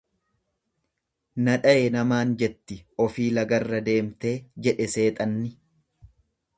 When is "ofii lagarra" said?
3.07-3.85